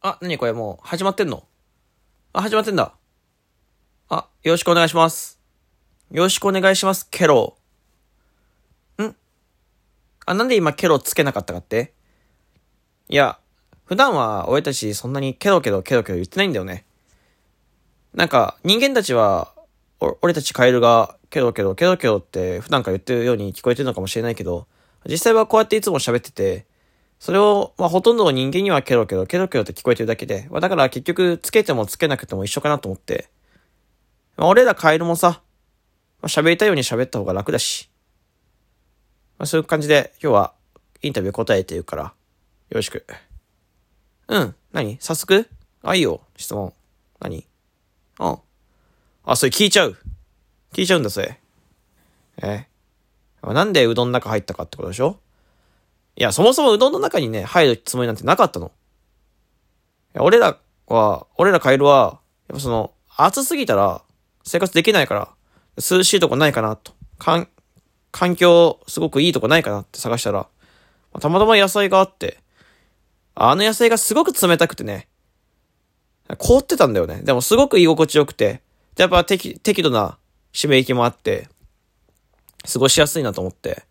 [0.00, 1.44] あ、なにこれもう始まってんの？
[2.32, 2.94] あ、始まってんだ。
[4.08, 5.40] あ、よろしくお願いします。
[6.12, 7.56] よろしくお願いします、ケロ。
[9.02, 9.16] ん？
[10.24, 11.92] あ、なんで今ケロつけなかったかって？
[13.08, 13.38] いや、
[13.86, 16.84] 普段は俺たちそんなにケロケロケロケロ言ってないんだよね。
[18.14, 19.52] なんか、人間たちは、
[20.22, 24.68] 俺たちカエルがケロケロケロケロって普段から言ってるように聞こえてるのかもしれないけど、
[25.06, 26.66] 実際はこうやっていつも喋ってて、
[27.18, 33.28] それを、まあ、ほとんどの人間にはケロケロケロケロって聞こえてるだけで、まあ、だから結局つけてもつけなくても一緒かなと思って、
[34.36, 35.42] まあ、俺らカエルもさ、
[36.20, 37.90] まあ、喋りたいように喋った方が楽だし、
[39.38, 40.52] まあ、そういう感じで今日は
[41.02, 42.12] インタビュー答えてるから、よ
[42.70, 43.04] ろしく。
[44.28, 44.54] うん。
[44.72, 44.98] 何？
[45.00, 45.48] 早速？
[45.82, 46.20] あ、いいよ。
[46.36, 46.72] 質問。
[47.20, 47.46] 何？
[48.20, 48.38] うん。
[49.24, 49.96] あ、それ聞いちゃう。
[50.72, 51.40] 聞いちゃうんだ、それ。
[52.42, 52.66] え？
[53.42, 55.18] なんでうどんの中入ったかってことでしょ？
[56.18, 58.72] いや、そもそもうどんの中にね、入るつもりなんてなかったの。
[60.18, 60.58] 俺ら
[60.88, 62.18] は、俺らカエルは、
[62.48, 64.02] やっぱその、暑すぎたら
[64.44, 65.28] 生活できないから、
[65.76, 66.92] 涼しいとこないかなと。
[67.18, 67.48] かん、
[68.10, 70.48] 環境すごくいいとこないかなって探したら、
[71.20, 72.38] たまたま野菜があって、
[73.36, 75.06] あの野菜がすごく冷たくてね、
[76.38, 77.22] 凍ってたんだよね。
[77.22, 78.60] でもすごく居心地よくて、
[78.96, 80.18] やっぱ適適度な
[80.50, 81.48] 湿り気もあって、
[82.70, 83.84] 過ごしやすいなと思って、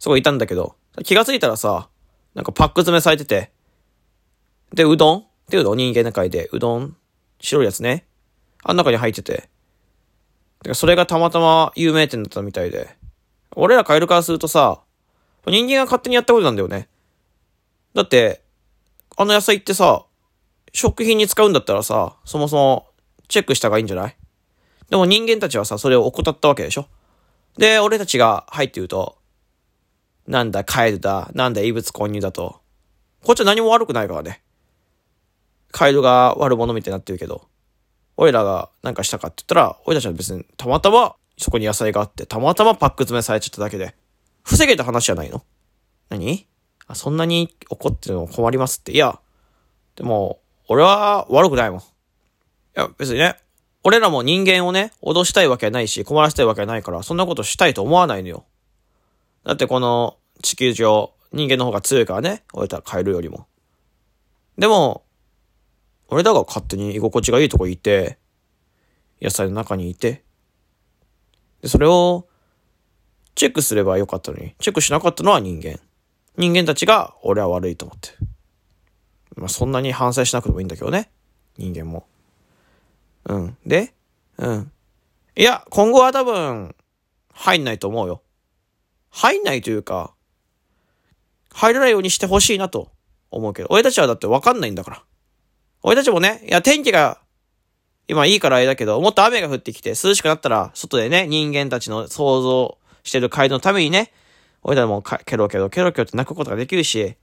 [0.00, 1.88] そこいたんだけど、気がついたらさ、
[2.34, 3.52] なんかパック詰めされてて、
[4.72, 5.18] で、うどん？
[5.18, 6.96] っていうの人間の界で、うどん
[7.40, 8.06] 白いやつね。
[8.62, 9.48] あん中に入ってて。
[10.74, 12.96] それがたまたま有名店だったみたいで。
[13.56, 14.80] 俺らカエルからするとさ、
[15.46, 16.88] 人間が勝手にやったことなんだよね。
[17.94, 18.42] だって、
[19.16, 20.04] あの野菜ってさ、
[20.72, 22.88] 食品に使うんだったらさ、そもそも
[23.28, 24.16] チェックした方がいいんじゃない？
[24.90, 26.86] でも人間たちはさ、それを怠ったわけでしょ？
[27.56, 29.17] で、俺たちが入って言うと、
[30.28, 32.60] なんだ、カエルだ、なんだ、異物混入だと。
[33.24, 34.42] こっちは何も悪くないからね。
[35.72, 37.48] カエルが悪者みたいになってるけど、
[38.16, 43.94] 俺らがなんかしたかって言ったら、俺たちは別にたまたまそこに野菜があって、たまたまパック詰めされちゃっただけで、
[44.42, 45.42] 防げた話じゃないの？
[46.10, 46.46] 何？
[46.86, 48.92] あ、そんなに怒ってるの困りますって。
[48.92, 49.18] いや、
[49.96, 51.80] でも、俺は悪くないもん。
[51.80, 51.82] い
[52.74, 53.36] や、別にね、
[53.82, 58.44] 俺らも人間をね、脅したいわけないし、困らせたいわけないから、そんなことしたいと思わないのよ。
[59.44, 63.46] だってこの地球上、人間の方が強いからね、俺たらカエルよりも。
[64.56, 65.04] でも、
[66.08, 68.18] 俺らが勝手に居心地がいいとこいて、
[69.20, 70.24] 野菜の中にいて、
[71.62, 72.26] で、それを、
[73.34, 75.78] チェックすればよかったのに、チェックしなかったのは人間。
[76.36, 78.10] 人間たちが俺は悪いと思って。
[79.36, 81.10] まあ、そんなに反省しなくてもいいんだけどね。
[81.56, 82.06] 人間も。
[83.24, 83.56] うん。
[83.66, 83.94] で
[84.38, 84.72] うん。
[85.36, 86.74] いや、今後は多分、
[87.32, 88.22] 入んないと思うよ。
[89.10, 90.14] 入んないというか、
[91.58, 92.92] 入らないようにしてほしいなと
[93.32, 95.02] 思うけど、俺たちはだって分かんないんだから。
[95.82, 97.20] 俺たちもね、いや、天気が、
[98.06, 104.12] 今いいからあれだけど、もっと雨が降ってきて涼しくなったら、外でね、人間たちの想像してる街道のためにね、
[104.62, 107.16] 俺らもケロケロケロケロって泣くことができるし、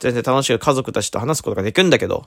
[0.00, 2.26] 全然楽しく家族たちと話すことができるんだけど、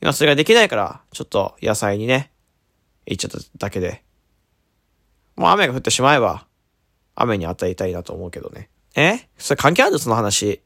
[0.00, 2.32] 今それができないから、ちょっと野菜にね、
[3.06, 4.02] 行っちゃっただけで。
[5.36, 6.46] もう雨が降ってしまえば、
[7.14, 8.70] 雨に与えたいなと思うけどね。
[8.96, 9.28] え？
[9.36, 9.98] それ関係ある？
[9.98, 10.62] その話。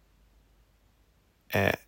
[1.52, 1.78] え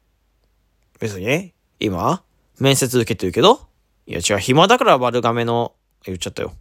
[0.98, 1.54] 別に？
[1.78, 2.22] 今？
[2.58, 3.69] 面接受けてるけど？
[4.06, 6.52] いや違う、暇だから丸亀の、言っちゃったよ。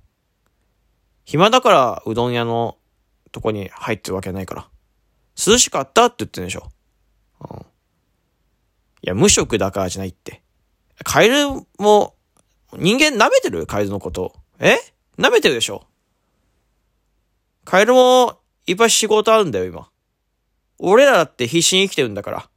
[1.25, 2.77] 暇だからうどん屋の
[3.31, 4.69] とこに入ってるわけないから。
[5.35, 6.71] 涼しかったって言ってるでしょ。
[7.49, 7.57] うん。
[7.59, 7.63] い
[9.01, 10.43] や、無職だからじゃないって。
[11.03, 12.15] カエルも、
[12.77, 13.65] 人間舐めてる？
[13.65, 14.35] カエルのこと。
[14.59, 14.77] え？
[15.17, 15.87] 舐めてるでしょ
[17.65, 19.89] カエルもいっぱい仕事あるんだよ、今。
[20.77, 22.49] 俺らだって必死に生きてるんだから。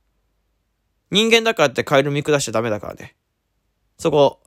[1.11, 3.17] 人間だからってカエル見下しちゃダメだからね。
[3.99, 4.41] そこ、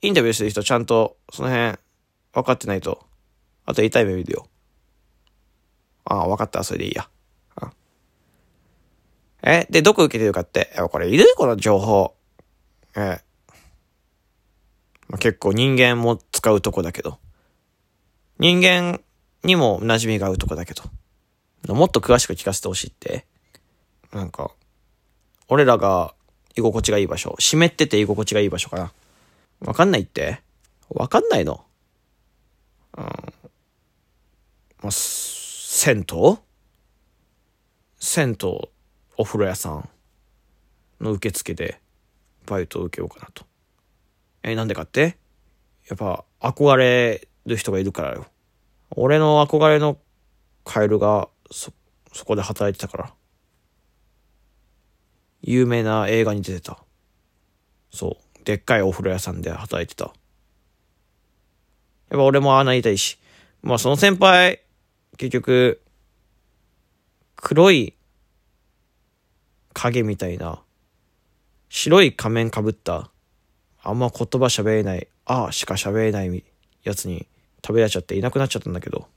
[0.00, 1.78] インタビューしてる人ちゃんと、その辺、
[2.32, 3.06] 分かってないと、
[3.64, 4.48] あと痛い目見るよ。
[6.04, 7.08] ああ、分かった、それでいいや。
[9.42, 11.24] え、で、どこ受けてるかって、いやこれいる？
[11.36, 12.16] この情報。
[12.96, 13.20] え
[15.08, 17.20] まあ、結構人間も使うとこだけど。
[18.40, 19.00] 人間
[19.46, 20.82] にも馴染みが合うとこだけど。
[21.74, 23.24] もっと詳しく聞かせてほしいって。
[24.12, 24.50] なんか、
[25.48, 26.14] 俺らが
[26.54, 27.34] 居心地がいい場所。
[27.38, 28.92] 湿ってて居心地がいい場所かな。
[29.60, 30.42] わかんないって
[30.88, 31.64] わかんないの
[32.96, 33.04] うん。
[33.04, 33.10] ま
[34.84, 36.38] あ、銭湯？
[37.98, 38.68] 銭湯、
[39.16, 39.88] お風呂屋さん
[41.00, 41.80] の受付で
[42.46, 43.44] バイトを受けようかなと。
[44.42, 45.16] え、なんでかって？
[45.88, 48.26] やっぱ憧れる人がいるからよ。
[48.90, 49.98] 俺の憧れの
[50.64, 51.72] カエルがそ、
[52.12, 53.12] そこで働いてたから。
[55.42, 56.78] 有名な映画に出てた。
[57.90, 58.44] そう。
[58.44, 60.04] でっかいお風呂屋さんで働いてた。
[60.04, 60.14] やっ
[62.10, 63.18] ぱ俺もああなりたいし。
[63.62, 64.62] まあその先輩、
[65.16, 65.82] 結局、
[67.36, 67.94] 黒い
[69.72, 70.62] 影みたいな、
[71.68, 73.10] 白い仮面かぶった、
[73.82, 76.44] あんま言葉喋れない、ああしか喋れない
[76.82, 77.26] やつに
[77.64, 79.08] 食べられちゃっていなくなっちゃったんだけど。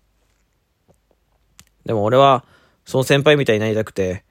[1.86, 2.46] でも俺は、
[2.86, 4.24] その先輩みたいになりたくて、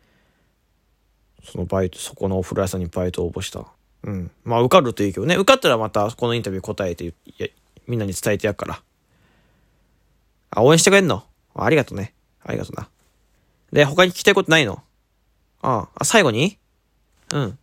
[1.44, 3.66] そのバイト、そこのお風呂屋さんにバイト応募した。
[4.04, 4.30] うん。
[4.44, 5.34] まあ受かるといいけどね。
[5.36, 7.14] 受かったらまたこのインタビュー答えて、
[7.86, 8.82] みんなに伝えてやっから。
[10.50, 11.24] あ、応援してくれんの？
[11.54, 12.14] ありがとね。
[12.44, 12.88] ありがとな。
[13.72, 14.82] で、他に聞きたいことないの？
[15.60, 16.58] ああ、あ、最後に？
[17.34, 17.58] うん。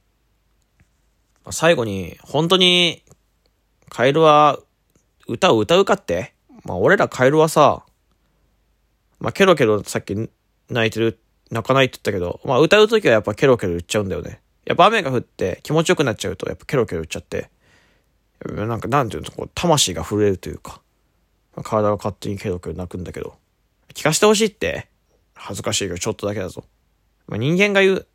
[1.51, 3.03] 最後に、本当に、
[3.89, 4.59] カエルは、
[5.27, 6.35] 歌を歌うかって？
[6.65, 7.85] まあ俺らカエルはさ、
[9.19, 10.15] まあケロケロさっき
[10.69, 11.19] 泣いてる、
[11.51, 14.41] 泣かないって言ったけど、まあ歌うときはやっぱケロケロ言っちゃうんだよね。
[14.65, 17.50] やっぱ雨が降って気持ちよくなっちゃうとやっぱケロケロ言っちゃって、
[18.44, 20.81] なんかなんていうの、こう魂が震えるというか、
[21.63, 23.35] 体が勝手にケロケロ泣くんだけど、
[23.94, 24.89] 聞かせてほしいって、
[25.35, 26.65] 恥ずかしいけどちょっとだけだぞ。
[27.27, 28.07] まあ、人間が言う、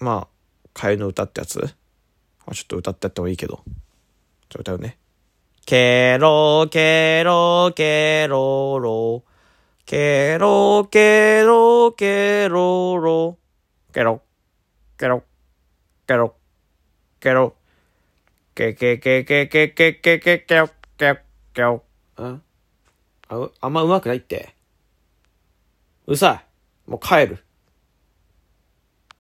[0.00, 1.68] まあ、カエルの歌ってやつ、ま
[2.48, 3.62] あ、ちょっと歌ってやってもいいけど、
[4.58, 4.98] 歌うね。
[5.66, 9.24] ケロケロケロロ、
[9.84, 13.36] ケロケロケロロ、
[13.92, 14.22] ケロ、
[14.96, 15.24] ケロ、
[16.06, 16.36] ケロ、
[17.18, 17.56] ケロ、
[18.54, 21.18] ケケケケケケケケケロ、ケロ、
[21.52, 21.82] ケロ。
[22.22, 22.42] ん？
[23.28, 24.54] あ、あんま上手くないって。
[26.06, 26.44] うるさ
[26.86, 26.90] い。
[26.90, 27.44] もう帰る。